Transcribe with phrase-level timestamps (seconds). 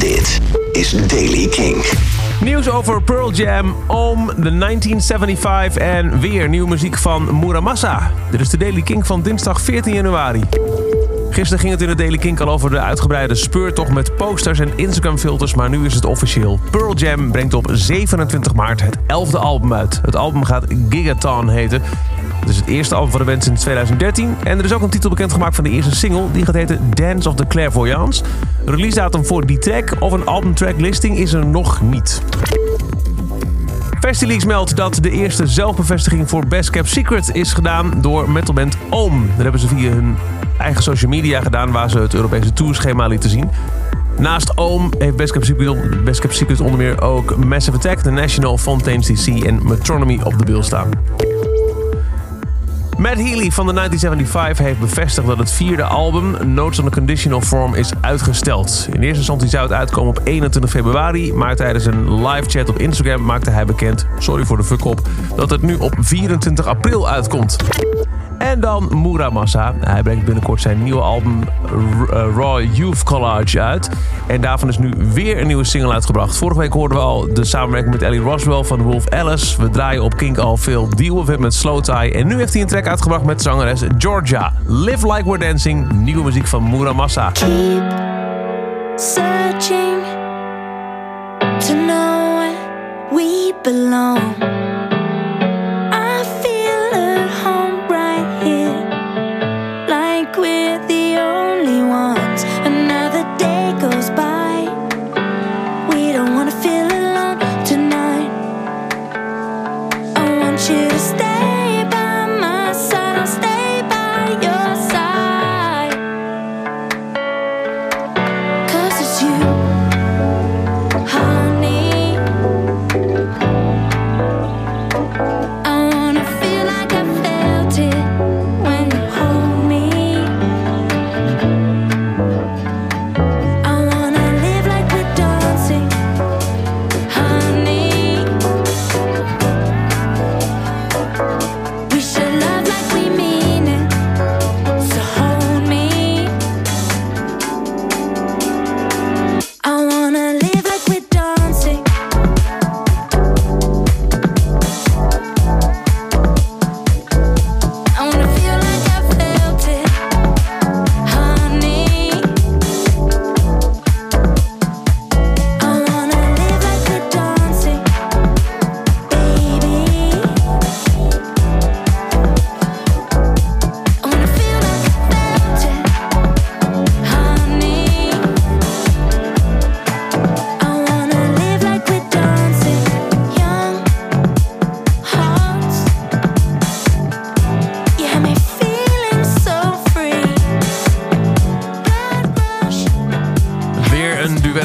[0.00, 0.40] Dit
[0.72, 1.84] is Daily King.
[2.40, 8.10] Nieuws over Pearl Jam, Oom, The 1975 en weer nieuwe muziek van Muramasa.
[8.30, 10.42] Dit is de Daily King van dinsdag 14 januari.
[11.30, 14.70] Gisteren ging het in de Daily King al over de uitgebreide speurtocht met posters en
[14.76, 16.60] Instagram-filters, maar nu is het officieel.
[16.70, 20.00] Pearl Jam brengt op 27 maart het 11e album uit.
[20.04, 21.82] Het album gaat Gigaton heten.
[22.40, 24.36] Het is het eerste album van de band sinds 2013.
[24.44, 26.30] En er is ook een titel bekendgemaakt van de eerste single.
[26.32, 28.24] Die gaat heten Dance of the Clairvoyance.
[28.64, 32.22] Release datum voor die track of een albumtrack listing is er nog niet.
[34.00, 39.26] Festileaks meldt dat de eerste zelfbevestiging voor Best Kept Secret is gedaan door metalband Ohm.
[39.26, 40.16] Dat hebben ze via hun
[40.58, 43.50] eigen social media gedaan waar ze het Europese tourschema lieten zien.
[44.18, 48.10] Naast Ohm heeft Best Kept Secret, Best Kept Secret onder meer ook Massive Attack, The
[48.10, 50.88] National, Fontaine CC en Metronomy op de bil staan.
[53.00, 57.40] Matt Healy van de 1975 heeft bevestigd dat het vierde album, Notes on a Conditional
[57.40, 58.88] Form, is uitgesteld.
[58.92, 62.78] In eerste instantie zou het uitkomen op 21 februari, maar tijdens een live chat op
[62.78, 67.08] Instagram maakte hij bekend, sorry voor de fuck op, dat het nu op 24 april
[67.08, 67.56] uitkomt.
[68.40, 69.74] En dan Muramasa.
[69.80, 73.90] Hij brengt binnenkort zijn nieuwe album uh, Raw Youth Collage uit.
[74.26, 76.36] En daarvan is nu weer een nieuwe single uitgebracht.
[76.36, 79.62] Vorige week hoorden we al de samenwerking met Ellie Roswell van Wolf Alice.
[79.62, 82.12] We draaien op Kink al veel Deal With It met Slow Tie.
[82.12, 84.52] En nu heeft hij een track uitgebracht met zangeres Georgia.
[84.66, 85.92] Live Like We're Dancing.
[85.92, 87.30] Nieuwe muziek van Muramasa.
[87.30, 88.10] keep
[88.96, 90.02] searching
[91.60, 94.49] to know we belong.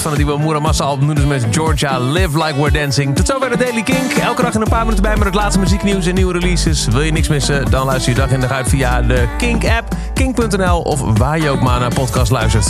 [0.00, 1.06] Van het nieuwe Muramasa album.
[1.06, 1.98] Nu dus met Georgia.
[1.98, 3.16] Live Like We're Dancing.
[3.16, 4.12] Tot zover de Daily Kink.
[4.12, 6.86] Elke dag in een paar minuten bij met het laatste muzieknieuws en nieuwe releases.
[6.86, 7.70] Wil je niks missen?
[7.70, 11.50] Dan luister je dag in dag uit via de Kink app, kink.nl of waar je
[11.50, 12.66] ook maar naar podcast luistert.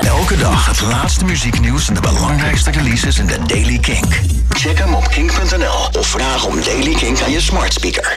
[0.00, 4.06] Elke dag het laatste muzieknieuws en de belangrijkste releases in de Daily King.
[4.48, 8.10] Check hem op kink.nl of vraag om Daily King aan je smart speaker.